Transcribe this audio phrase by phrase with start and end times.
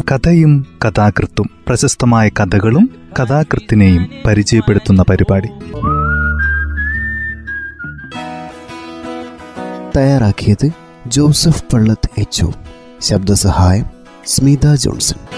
[0.00, 5.48] കഥയും കഥാകൃത്തും പ്രശസ്തമായ കഥകളും കഥാകൃത്തിനെയും പരിചയപ്പെടുത്തുന്ന പരിപാടി.
[9.96, 10.70] തയ്യാറാക്കിയത്
[11.06, 12.46] ജോസഫ് പള്ളത്ത് എച്ച്
[13.00, 13.84] ശബ്ദസഹായം
[14.26, 15.36] സ്മിത ജോൺസൺ.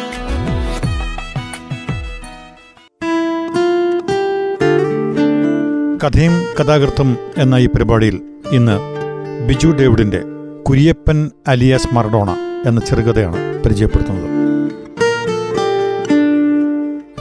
[5.98, 8.20] കഥയും കഥാകൃത്തും എന്ന ഈ പരിപാടിയിൽ
[8.50, 8.78] ഇന്ന്
[9.48, 10.22] ബിജു ഡേവിഡിന്റെ
[10.62, 12.30] കുര്യപ്പൻ അലിയാസ് മറഡോണ
[12.66, 14.28] എന്ന ചെറുകഥയാണ് പരിചയപ്പെടുത്തുന്നത്.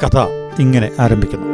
[0.04, 0.20] കഥ
[0.60, 1.48] ഇങ്ങനെ ആരംഭിക്കുന്നു.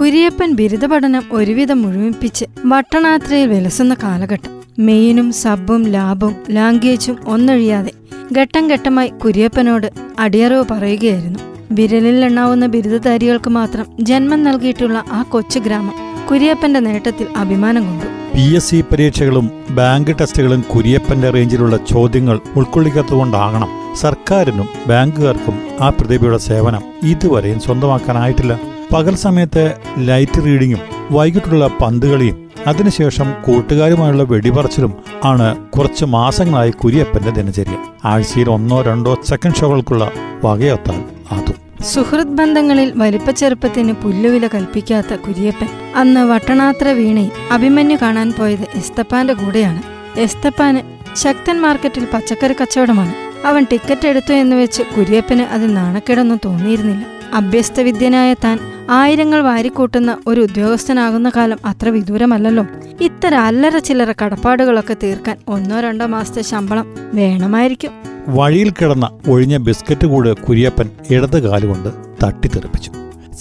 [0.00, 4.84] കുര്യപ്പൻ ബിരുദ പഠനം ഒരുവിധം മുഴുമിപ്പിച്ച് വട്ടണാത്രയിൽ വിലസുന്ന കാലഘട്ടം.
[4.84, 7.90] മെയിനും സബും ലാബും ലാംഗ്വേജും ഒന്നൊഴിയാതെ
[8.38, 11.38] ഘട്ടം ഘട്ടമായി കുര്യപ്പനോട് അടിയറവ് പറയുകയായിരുന്നു.
[11.72, 15.92] വിരലിൽ എണ്ണാവുന്ന ബിരുദധാരികൾക്ക് മാത്രം ജന്മം നൽകിയിട്ടുള്ള ആ കൊച്ചു ഗ്രാമം
[16.30, 18.17] കുര്യപ്പന്റെ നേട്ടത്തിൽ അഭിമാനം കൊണ്ടു.
[18.34, 26.82] പി എസ് സി പരീക്ഷകളും ബാങ്ക് ടെസ്റ്റുകളും കുര്യപ്പന്റെ റേഞ്ചിലുള്ള ചോദ്യങ്ങൾ ഉൾക്കൊള്ളിക്കാത്തതുകൊണ്ടാകണം സർക്കാരിനും ബാങ്കുകാർക്കും ആ പ്രതിഭയുടെ സേവനം
[27.02, 28.60] ഇതുവരെയും സ്വന്തമാക്കാനായിട്ടില്ല.
[28.94, 30.78] പകൽ സമയത്തെ ലൈറ്റ് റീഡിങ്ങും
[31.10, 37.76] വൈകിട്ടുള്ള പന്തുകളിയും അതിനുശേഷം കൂട്ടുകാരുമായുള്ള വെടിപറച്ചിലും ആണ് കുറച്ച് മാസങ്ങളായി കുര്യപ്പന്റെ ദിനചര്യ.
[38.04, 40.10] ആഴ്ചയിൽ ഒന്നോ രണ്ടോ സെക്കൻഡ് ഷോകൾക്കുള്ള
[40.44, 41.67] വകയൊത്താൽ അതും.
[41.84, 49.82] സുഹൃത് ബന്ധങ്ങളിൽ വലിപ്പച്ചെറുപ്പത്തിന് പുല്ലുവില കൽപ്പിക്കാത്ത കുര്യപ്പൻ അന്ന് വട്ടണാത്ര വീണയിൽ അഭിമന്യു കാണാൻ പോയത് എസ്തപ്പാന്റെ കൂടെയാണ്.
[50.18, 50.80] എസ്തപ്പാന്
[51.16, 53.14] ശക്തൻ മാർക്കറ്റിൽ പച്ചക്കറി കച്ചവടമാണ്.
[53.46, 57.06] അവൻ ടിക്കറ്റ് എടുത്തു എന്ന് വെച്ച് കുര്യപ്പന് അത് നാണക്കേടൊന്നും തോന്നിയിരുന്നില്ല.
[57.34, 58.58] അഭ്യസ്തവിദ്യനായ താൻ
[58.90, 62.66] ആയിരങ്ങൾ വാരിക്കൂട്ടുന്ന ഒരു ഉദ്യോഗസ്ഥനാകുന്ന കാലം അത്ര വിദൂരമല്ലല്ലോ.
[63.00, 68.17] ഇത്തരം അല്ലറ ചില്ലറ കടപ്പാടുകളൊക്കെ തീർക്കാൻ ഒന്നോ രണ്ടോ മാസത്തെ ശമ്പളം വേണമായിരിക്കും.
[68.28, 71.88] വഴിയിൽ കിടന്ന ഒഴിഞ്ഞ ബിസ്ക്കറ്റ് കൂട് കുര്യപ്പൻ ഇടത് കാലുകൊണ്ട്
[72.24, 72.90] തട്ടിത്തെറിപ്പിച്ചു.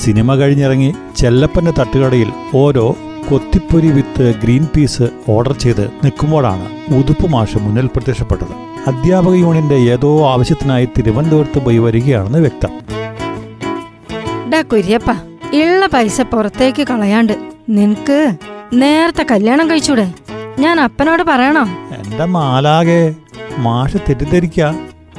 [0.03, 2.95] സിനിമ കഴിഞ്ഞിറങ്ങി ചെല്ലപ്പന്റെ തട്ടുകടയിൽ ഓരോ
[3.29, 8.53] കൊത്തിപ്പൊരി വിത്ത് ഗ്രീൻ പീസ് ഓർഡർ ചെയ്ത് നിൽക്കുമ്പോഴാണ് ഉതുപ്പ് മാഷ് മുന്നിൽ പ്രത്യക്ഷപ്പെട്ടത്.
[8.87, 12.73] അധ്യാപക യൂണിയന്റെ ഏതോ ആവശ്യത്തിനായി തിരുവനന്തപുരത്ത് പോയി വരികയാണെന്ന് വ്യക്തം.
[14.71, 15.11] കുര്യപ്പ
[15.53, 17.33] ഉള്ള പൈസ പുറത്തേക്ക് കളയാണ്ട്
[17.69, 18.37] നിനക്ക്
[18.73, 20.13] നേരത്തെ കല്യാണം കഴിച്ചൂടെ?
[20.59, 21.63] ഞാൻ അപ്പനോട് പറയണോ?
[21.97, 23.01] എന്റെ മാലാകെ
[23.57, 24.61] മാഷ് തെറ്റിദ്ധരിക്ക.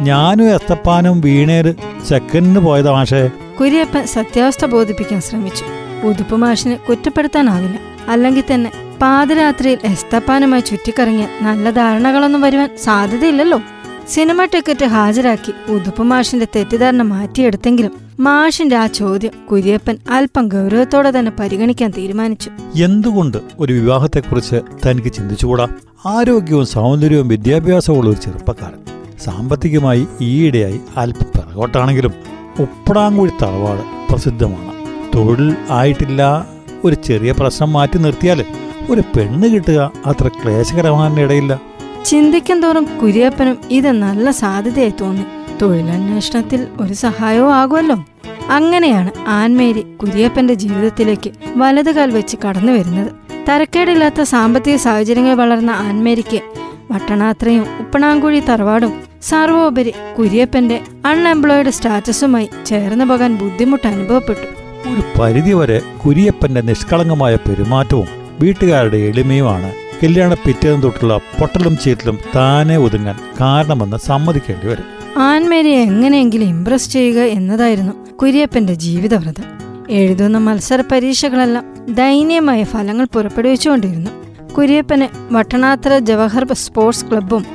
[0.01, 1.75] ഞാനും എത്തപ്പാനും വീണേര്
[2.09, 3.31] ചെക്കനിന് പോയതാ മാഷേ.
[3.61, 5.65] കുര്യപ്പൻ സത്യാവസ്ഥ ബോധിപ്പിക്കാൻ ശ്രമിച്ചു.
[6.07, 7.79] ഉതുപ്പ് മാഷിന് കുറ്റപ്പെടുത്താനാവില്ല.
[8.09, 8.73] അല്ലെങ്കിൽ തന്നെ
[9.03, 13.61] പാതിരാത്രിയിൽ എസ്തപ്പാനുമായി ചുറ്റിക്കറങ്ങിയ നല്ല ധാരണകളൊന്നും വരുവാൻ സാധ്യതയില്ലല്ലോ.
[14.15, 21.91] സിനിമ ടിക്കറ്റ് ഹാജരാക്കി ഉതുപ്പ് മാഷിന്റെ തെറ്റിദ്ധാരണ മാറ്റിയെടുത്തെങ്കിലും മാഷിന്റെ ആ ചോദ്യം കുര്യപ്പൻ അല്പം ഗൗരവത്തോടെ തന്നെ പരിഗണിക്കാൻ
[21.91, 22.51] തീരുമാനിച്ചു.
[22.83, 25.69] എന്തുകൊണ്ട് ഒരു വിവാഹത്തെക്കുറിച്ച് തനിക്ക് ചിന്തിച്ചുകൂടാ?
[26.07, 28.81] ആരോഗ്യവും സൗന്ദര്യവും വിദ്യാഭ്യാസവും ഒരു ചെറുപ്പക്കാരൻ.
[29.25, 32.13] സാമ്പത്തികമായി ഈയിടെയായി അല്പം പിറകോട്ടാണെങ്കിലും
[32.61, 34.73] ഉപ്പടാങ്കുഴി തറവാട് പ്രസിദ്ധമാണ്.
[35.15, 36.47] തൊഴിൽ ആയിട്ടില്ല
[36.85, 38.45] ഒരു ചെറിയ പ്രശ്നം മാറ്റി നിർത്തിയാൽ
[38.91, 41.61] ഒരു പെണ്ണ് കിട്ടുക അത്ര ക്ലേശകരമാകാനിടയില്ല
[42.05, 45.25] ചിന്തിക്കും തോറും കുര്യപ്പനും ഇത് നല്ല സാധ്യതയായി തോന്നി.
[45.63, 48.05] തൊഴിലന്വേഷണത്തിൽ ഒരു സഹായവും ആകുമല്ലോ.
[48.51, 53.13] അങ്ങനെയാണ് ആൻമേരി കുര്യപ്പന്റെ ജീവിതത്തിലേക്ക് വലതുകാൽ വെച്ച് കടന്നു വരുന്നത്.
[53.49, 56.41] തരക്കേടില്ലാത്ത സാമ്പത്തിക സാഹചര്യങ്ങൾ വളർന്ന ആൻമേരിക്ക്
[56.91, 64.59] വട്ടണാത്രയും ഉപ്പണാങ്കുഴി തറവാടും സർവോപരി കുര്യപ്പന്റെ അൺഎംപ്ലോയിഡ് സ്റ്റാറ്റസുമായി ചേർന്നു പോകാൻ ബുദ്ധിമുട്ട് അനുഭവപ്പെട്ടു.
[64.89, 68.07] ഒരു പരിധിവരെ കുരിയപ്പന്റെ നിഷ്കളങ്കമായ പെരുമാറ്റവും
[68.41, 69.73] വീട്ടുകാരുടെ എളിമയുമാണ്
[70.05, 74.85] കല്യാണ പിറ്റേന്ന് തൊട്ടുള്ള പൊട്ടലും ചീറ്റലും താനെ ഒതുങ്ങാൻ കാരണമെന്ന് സമ്മതിക്കേണ്ടി വരും.
[75.21, 79.45] ആൻമേരിയെ എങ്ങനെയെങ്കിലും ഇംപ്രസ് ചെയ്യുക എന്നതായിരുന്നു കുര്യപ്പന്റെ ജീവിതവ്രതം.
[79.91, 84.11] എഴുതുന്ന മത്സര പരീക്ഷകളെല്ലാം ദയനീയമായ ഫലങ്ങൾ പുറപ്പെടുവിച്ചുകൊണ്ടിരുന്നു.
[84.55, 87.47] കുര്യപ്പന് വട്ടണാത്ര ജവഹർ സ്പോർട്സ് ക്ലബ്ബും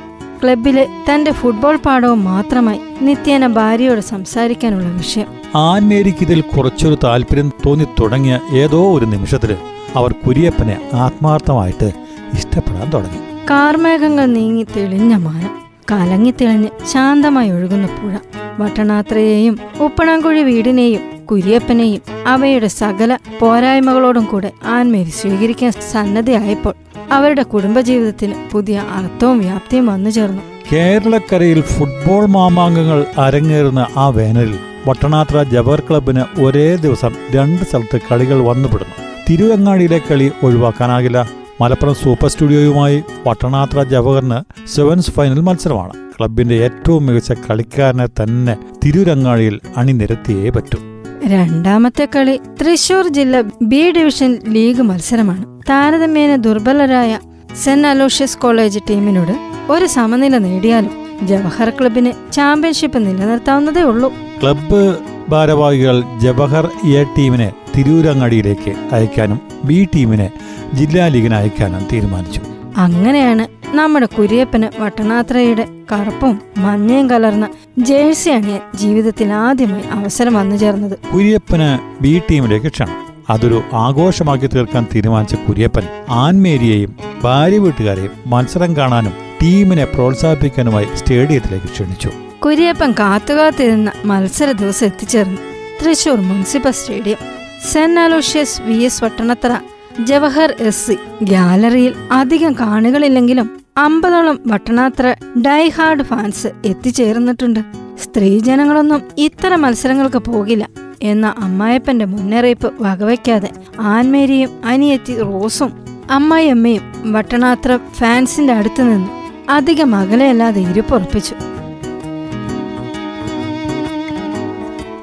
[0.42, 5.26] ക്ലബിലെ തന്റെ ഫുട്ബോൾ പാഠവും മാത്രമായി നിത്യേന ഭാര്യയോട് സംസാരിക്കാനുള്ള വിഷയം.
[5.54, 9.56] ആൻമേരിക്ക് ഇതിൽ കുറച്ചൊരു താല്പര്യം തോന്നി തുടങ്ങിയ ഏതോ ഒരു നിമിഷത്തിൽ
[9.96, 12.03] അവർ കുര്യപ്പനെ ആത്മാർത്ഥമായിട്ട്
[12.36, 13.18] ഇഷ്ടപ്പെടാൻ തുടങ്ങി.
[13.50, 15.52] കാർമേഘങ്ങൾ നീങ്ങി തെളിഞ്ഞ മാനം
[15.92, 18.14] കലങ്ങി തെളിഞ്ഞ് ശാന്തമായി ഒഴുകുന്ന പുഴ
[18.60, 26.74] വട്ടണാത്രയെയും ഉപ്പണാങ്കുഴി വീടിനെയും കുര്യപ്പനെയും അവയുടെ സകല പോരായ്മകളോടും കൂടെ ആൻമേരി സ്വീകരിക്കാൻ സന്നദ്ധയായപ്പോൾ
[27.12, 30.42] അവരുടെ കുടുംബജീവിതത്തിന് പുതിയ അർത്ഥവും വ്യാപ്തിയും വന്നു ചേർന്നു.
[30.72, 34.58] കേരളക്കരയിൽ ഫുട്ബോൾ മാമാങ്കങ്ങൾ അരങ്ങേറുന്ന ആ വേനലിൽ
[34.88, 38.94] വട്ടണാത്ര ജവഹർ ക്ലബിന് ഒരേ ദിവസം രണ്ട് സ്ഥലത്ത് കളികൾ വന്നുപെടുന്നു.
[39.30, 41.43] തിരുവങ്ങാടിയിലെ കളി ഒഴിവാക്കാനാകില്ല.
[41.60, 45.92] മലപ്പുറം സൂപ്പർ സ്റ്റുഡിയോയുമായി വട്ടണാത്ര ജവഹറിന് സെവൻസ് ഫൈനൽ മത്സരമാണ്.
[46.18, 50.78] ക്ലബിന്റെ ഏറ്റവും മികച്ച കളിക്കാരനെ തന്നെ തിരുരങ്ങാടിയിൽ അണിനിരത്തിയേ പറ്റൂ.
[51.26, 55.44] രണ്ടാമത്തെ കളി തൃശൂർ ജില്ല ബി ഡിവിഷൻ ലീഗ് മത്സരമാണ്.
[55.70, 57.18] താരതമ്യേന ദുർബലരായ
[57.64, 59.34] സെന്റ് അലോഷ്യസ് കോളേജ് ടീമിനോട്
[59.72, 64.12] ഒരു സമനില നേടിയാലും ജവഹർ ക്ലബിന് ചാമ്പ്യൻഷിപ്പ് നിലനിർത്താവുന്നതേ ഉള്ളൂ.
[64.42, 64.96] ക്ലബ്ബ്
[65.28, 70.30] ഭാരവാഹികൾ ജവഹർ എ ടീമിനെ തിരൂരങ്ങാടിയിലേക്ക് അയക്കാനും ബി ടീമിനെ
[70.74, 72.40] ജില്ലാ ലീഗിന് അയക്കാനും തീരുമാനിച്ചു.
[72.76, 77.48] അങ്ങനെയാണ് നമ്മുടെ കുര്യപ്പന് വട്ടനാത്രയുടെ കറുപ്പും മഞ്ഞയും കലർന്ന
[77.78, 80.98] ജേഴ്സി അണിയാൻ ജീവിതത്തിൽ ആദ്യമായി അവസരം വന്നു ചേർന്നത്.
[81.14, 83.06] കുര്യപ്പന് ബി ടീമിലേക്ക് ക്ഷണം.
[83.30, 89.12] അതൊരു ആഘോഷമാക്കി തീർക്കാൻ തീരുമാനിച്ച കുര്യപ്പൻ ആൻമേരിയെയും ഭാര്യ വീട്ടുകാരെയും മത്സരം കാണാനും
[89.42, 92.10] ടീമിനെ പ്രോത്സാഹിപ്പിക്കാനുമായി സ്റ്റേഡിയത്തിലേക്ക് ക്ഷണിച്ചു.
[92.38, 95.40] കുര്യപ്പൻ കാത്തുകാത്തിരുന്ന മത്സര ദിവസം എത്തിച്ചേർന്നു.
[95.82, 97.43] Thrissur municipal stadium.
[97.72, 99.52] Saint Aloysius V S Vattanathara
[100.00, 107.60] Jawahar S C ഗാലറിയിൽ അധികം കാണികളില്ലെങ്കിലും അമ്പതോളം വട്ടണാത്ര ഡൈഹാർഡ് ഫാൻസ് എത്തിച്ചേർന്നിട്ടുണ്ട്.
[108.02, 110.68] സ്ത്രീജനങ്ങളൊന്നും ഇത്തരം മത്സരങ്ങൾക്ക് പോകില്ല
[111.02, 113.50] എന്ന അമ്മായപ്പന്റെ മുന്നറിയിപ്പ് വകവയ്ക്കാതെ
[113.80, 115.72] ആൻമേരിയും അനിയത്തി റോസും
[116.10, 119.08] അമ്മായിയമ്മയും വട്ടണാത്ര ഫാൻസിന്റെ അടുത്ത് നിന്ന്
[119.48, 121.34] അധികം അകലെയല്ലാതെ ഇരുപ്പുറപ്പിച്ചു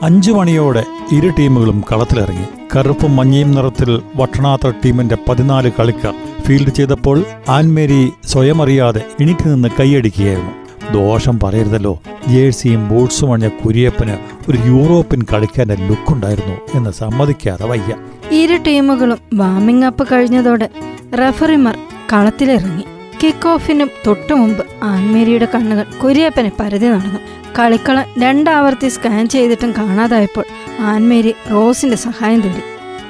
[0.03, 2.45] അഞ്ചു മണിയോടെ ഇരു ടീമുകളും കളത്തിലിറങ്ങി.
[2.75, 10.51] കറുപ്പും മഞ്ഞയും നിറത്തിൽ വട്ടണാത്ര ടീമിന്റെ പതിനാല് കളിക്കാർ ഫീൽഡ് ചെയ്തപ്പോൾ ആൻമേരി സ്വയം അറിയാതെ എണീറ്റ് നിന്ന് കൈയടിക്കുകയായിരുന്നു.
[10.92, 12.01] ദോഷം പറയരുതല്ലോ.
[12.27, 14.18] ജേഴ്സിയും ബൂട്ട്സും അണിഞ്ഞ കുരിയപ്പന്
[14.51, 17.95] ഒരു യൂറോപ്യൻ കളിക്കാന്റെ ലുക്കുണ്ടായിരുന്നു എന്ന് സമ്മതിക്കാതെ വയ്യ.
[18.31, 20.69] ഇരു ടീമുകളും വാമിംഗ് അപ്പ് കഴിഞ്ഞതോടെ
[21.15, 21.77] റഫറിമാർ
[22.13, 22.83] കളത്തിലിറങ്ങി.
[23.24, 27.19] കിക്ക് ഓഫിനും തൊട്ടു മുമ്പ് ആൻമേരിയുടെ കണ്ണുകൾ കുര്യപ്പനെ പരതി നടന്നു.
[27.59, 30.45] കളിക്കളം രണ്ടാവർത്തി സ്കാൻ ചെയ്തിട്ടും കാണാതായപ്പോൾ
[30.80, 32.62] ആൻമേരി റോസിന്റെ സഹായം തേടി.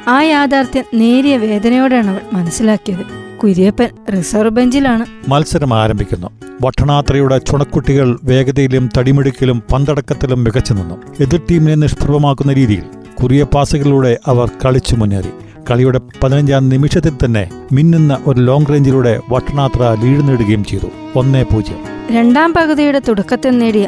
[0.10, 3.22] ആ യാഥാർത്ഥ്യം നേരിയ വേദനയോടെയാണ് അവൾ മനസ്സിലാക്കിയത്.
[3.38, 5.06] കുര്യപ്പൻ റിസർവ് ബെഞ്ചിലാണ്.
[5.28, 6.28] മത്സരം ആരംഭിക്കുന്നു.
[6.62, 10.96] വട്ടണാത്രയുടെ ചുണക്കുട്ടികൾ വേഗതയിലും തടിമിടുക്കിലും പന്തടക്കത്തിലും മികച്ചു നിന്നു.
[11.20, 12.84] എതിർ ടീമിനെ നിഷ്പ്രഭമാക്കുന്ന രീതിയിൽ
[13.24, 15.30] കുറിയ പാസുകളിലൂടെ അവർ കളിച്ചു മുന്നേറി.
[15.72, 21.20] കളിയുടെ പതിനഞ്ചാം നിമിഷത്തിൽ തന്നെ മിന്നുന്ന ഒരു ലോങ് റേഞ്ചിലൂടെ വട്ടണാത്ര ലീഡ് നേടുകയും ചെയ്തു.
[21.20, 21.78] ഒന്നേ പൂജ്യം.
[22.12, 23.88] രണ്ടാം പകുതിയുടെ തുടക്കത്തിൽ നേടിയ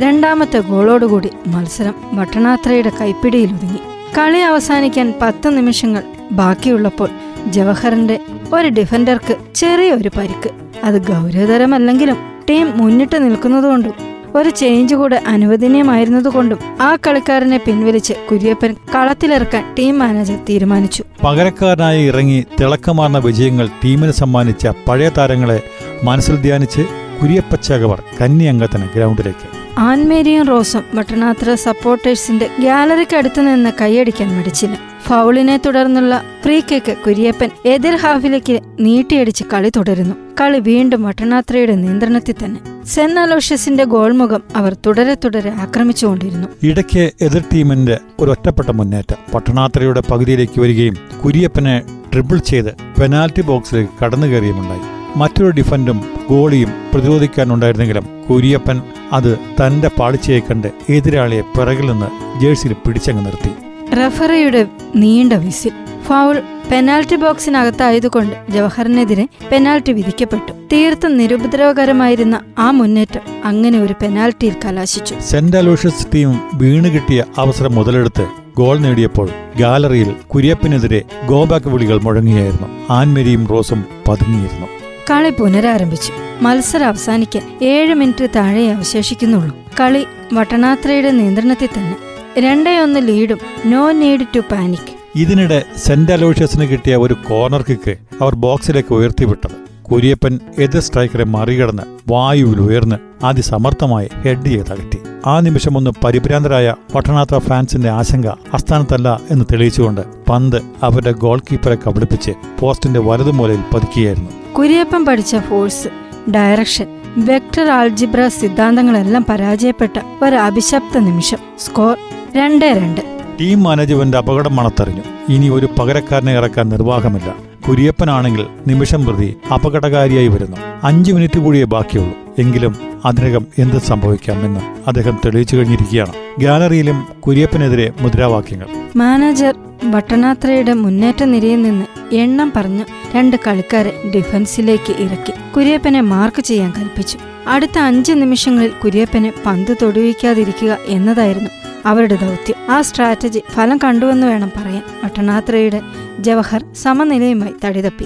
[0.00, 3.78] രണ്ടാമത്തെ ഗോളോടുകൂടി മത്സരം ഭട്ടണാത്രയുടെ കൈപ്പിടിയിൽ ഒതുങ്ങി.
[4.18, 6.02] കളി അവസാനിക്കാൻ പത്ത് നിമിഷങ്ങൾ
[6.32, 7.08] ബാക്കിയുള്ളപ്പോൾ
[7.46, 8.20] ജവഹറിന്റെ
[8.52, 10.50] ഒരു ഡിഫൻഡർക്ക് ചെറിയൊരു പരിക്ക്.
[10.84, 12.16] അത് ഗൗരവതരമല്ലെങ്കിലും
[12.50, 13.92] ടീം മുന്നിട്ട് നിൽക്കുന്നതുകൊണ്ടും
[14.34, 21.04] ഒരു ചേഞ്ച് കൂടെ അനുവദനീയമായിരുന്നതുകൊണ്ടും ആ കളിക്കാരനെ പിൻവലിച്ച് കുര്യപ്പൻ കളത്തിലിറക്കാൻ ടീം മാനേജർ തീരുമാനിച്ചു.
[21.24, 25.62] പകരക്കാരനായി ഇറങ്ങി തിളക്കമാർന്ന വിജയങ്ങൾ ടീമിന് സമ്മാനിച്ച പഴയ താരങ്ങളെ
[26.04, 26.80] മനസ്സിൽ ധ്യാനിച്ച്
[27.22, 29.63] കുര്യപ്പച്ചകവർ കന്നി അംഗത്തിന് ഗ്രൗണ്ടിലേക്ക്.
[29.78, 34.78] ആൻമേരിയും റോസും മട്ടനാത്ര സപ്പോർട്ടേഴ്സിന്റെ ഗ്യാലറിക്കടുത്ത് നിന്ന് കൈയടിക്കാൻ മടിച്ചില്ല.
[35.02, 40.14] ഫൗളിനെ തുടർന്നുള്ള ഫ്രീ കിക്ക് കുര്യപ്പൻ എതിർ ഹാഫിലേക്ക് നീട്ടിയടിച്ച് കളി തുടരുന്നു.
[40.40, 42.86] കളി വീണ്ടും വട്ടണാത്രയുടെ നിയന്ത്രണത്തിൽ തന്നെ.
[42.86, 46.48] സെന്റ് അലോഷ്യസിന്റെ ഗോൾമുഖം അവർ തുടരെ തുടരെ ആക്രമിച്ചുകൊണ്ടിരുന്നു.
[46.62, 49.16] ഇടയ്ക്ക് എതിർ ടീമിന്റെ ഒരു ഒറ്റപ്പെട്ട മുന്നേറ്റം.
[49.34, 51.82] പട്ടണാത്രയുടെ പകുതിയിലേക്ക് വരികയും കുര്യപ്പനെ
[52.12, 58.82] ട്രിപ്പിൾ ചെയ്ത് പെനാൽറ്റി ബോക്സിലേക്ക് കടന്നു കയറിയുമുണ്ടായി മറ്റൊരു ഡിഫൻഡും ഗോളിയും പ്രതിരോധിക്കാനുണ്ടായിരുന്നെങ്കിലും കുര്യപ്പൻ
[59.12, 63.50] അത് തന്റെ പാളിച്ചയെ കണ്ട് എതിരാളിയെ പിറകിൽ നിന്ന് ജേഴ്സിയിൽ പിടിച്ചങ്ങ് നിർത്തി.
[63.94, 64.66] റഫറിയുടെ
[64.96, 65.70] നീണ്ട വിസിൽ.
[66.06, 70.52] ഫൗൾ പെനാൽറ്റി ബോക്സിനകത്തായതുകൊണ്ട് ജവഹറിനെതിരെ പെനാൽറ്റി വിധിക്കപ്പെട്ടു.
[70.72, 75.14] തീർത്തും നിരുപദ്രവകരമായിരുന്ന ആ മുന്നേറ്റം അങ്ങനെ ഒരു പെനാൽറ്റിയിൽ കലാശിച്ചു.
[75.20, 78.26] സെന്റ് അലോഷ്യസ് ടീം വീണ് കിട്ടിയ അവസരം മുതലെടുത്ത്
[78.56, 82.68] ഗോൾ നേടിയപ്പോൾ ഗാലറിയിൽ കുര്യപ്പനെതിരെ ഗോബാക്ക് വിളികൾ മുഴങ്ങിയായിരുന്നു.
[82.90, 84.73] ആൻമരിയും റോസും പതുങ്ങിയിരുന്നു.
[85.10, 86.12] കളി പുനരാരംഭിച്ചു.
[86.42, 89.56] മത്സരം അവസാനിക്കാൻ ഏഴ് മിനിറ്റ് താഴെ അവശേഷിക്കുന്നുള്ളൂ.
[89.80, 91.96] കളി വട്ടനാത്രയുടെ നിയന്ത്രണത്തിൽ തന്നെ.
[92.38, 94.94] രണ്ടേ ഒന്ന് ലീഡും നോ നീഡ് ടു പാനിക്.
[95.16, 99.64] ഇതിനിടെ സെന്റ് അലോഷ്യസിന് കിട്ടിയ ഒരു കോർണർ കിക്ക് അവർ ബോക്സിലേക്ക് ഉയർത്തിവിട്ടത്.
[99.82, 107.38] കുര്യപ്പൻ എതിർ സ്ട്രൈക്കറെ മറികടന്ന് വായുവിൽ ഉയർന്ന് അതിസമർത്ഥമായി ഹെഡ് ചെയ്ത് അകറ്റി ആ നിമിഷം ഒന്ന് പരിഭ്രാന്തരായ പട്ടണാത്ര
[107.38, 112.30] ഫാൻസിന്റെ ആശങ്ക അസ്ഥാനത്തല്ല എന്ന് തെളിയിച്ചുകൊണ്ട് പന്ത് അവരുടെ ഗോൾ കീപ്പറെ കബളിപ്പിച്ച്
[112.60, 115.88] പോസ്റ്റിന്റെ വലതുമൂലയിൽ പതുക്കിയായിരുന്നു കുര്യപ്പൻ പഠിച്ച ഫോഴ്സ്
[116.30, 121.38] ഡയറക്ഷൻ വെക്ടർ ആൾജിബ്ര സിദ്ധാന്തങ്ങളെല്ലാം പരാജയപ്പെട്ട ഒരു അഭിശപ്ത നിമിഷം.
[121.58, 121.96] സ്കോർ
[122.36, 123.00] രണ്ട് രണ്ട്.
[123.40, 125.02] ടീം മാനേജ്മെന്റ് അപകടം മണത്തറിഞ്ഞു.
[125.28, 127.34] ഇനി ഒരു പകരക്കാരനെ ഇറക്കാൻ നിർവാഹമില്ല.
[127.68, 130.56] കുര്യപ്പനാണെങ്കിൽ നിമിഷം പ്രതി അപകടകാരിയായി വരുന്നു.
[130.84, 132.14] അഞ്ചു മിനിറ്റ് കൂടിയേ ബാക്കിയുള്ളൂ.
[132.38, 136.12] എങ്കിലും അതിനകം എന്ത് സംഭവിക്കാമെന്ന് അദ്ദേഹം തെളിയിച്ചു കഴിഞ്ഞിരിക്കുകയാണ്.
[136.38, 138.66] ഗാലറിയിലും കുര്യപ്പനെതിരെ മുദ്രാവാക്യങ്ങൾ.
[138.96, 145.32] മാനേജർ വട്ടനാത്രയുടെ മുന്നേറ്റ നിരയിൽ നിന്ന് എണ്ണം പറഞ്ഞ് രണ്ട് കളിക്കാരെ ഡിഫൻസിലേക്ക് ഇറക്കി.
[145.56, 147.18] കുര്യപ്പനെ മാർക്ക് ചെയ്യാൻ കൽപ്പിച്ചു.
[147.46, 151.50] അടുത്ത അഞ്ച് നിമിഷങ്ങളിൽ കുര്യപ്പനെ പന്ത് തൊടുവിക്കാതിരിക്കുക എന്നതായിരുന്നു
[151.86, 152.70] അവരുടെ ദൗത്യം.
[152.70, 155.80] ആ സ്ട്രാറ്റജി ഫലം കണ്ടുവെന്ന് വേണം പറയാൻ ഭട്ടനാത്രയുടെ
[156.20, 158.04] ജവഹർ സമനിലയുമായി തടിതപ്പി.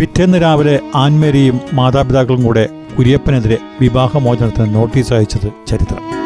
[0.00, 6.19] പിറ്റേന്ന് രാവിലെ ആൻമേരിയും മാതാപിതാക്കളും കൂടെ കുര്യപ്പനെതിരെ വിവാഹമോചനത്തിന് നോട്ടീസ് അയച്ചത് ചരിത്രം.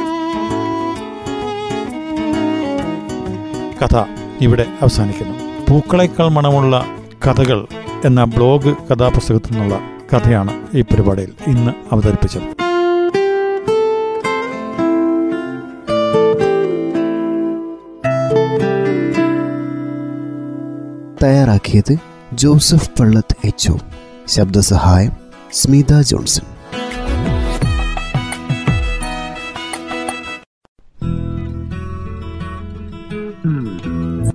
[3.83, 3.97] കഥ
[4.41, 5.67] ഇവിടെ അവസാനിക്കുന്നു.
[5.71, 6.85] പൂക്കളേക്കാൾ മണമുള്ള
[7.27, 7.67] കഥകൾ
[8.05, 9.79] എന്ന ബ്ലോഗ് കഥാപുസ്തകത്തിൽ നിന്നുള്ള
[10.15, 12.43] കഥയാണ് ഈ പരിപാടിയിൽ ഇന്ന് അവതരിപ്പിച്ചത്.
[21.23, 21.97] തയ്യാറാക്കിയത്
[22.33, 23.73] ജോസഫ് പള്ളത്ത് എച്ച്
[24.27, 25.13] ശബ്ദസഹായം
[25.53, 26.54] സ്മിത ജോൺസൺ.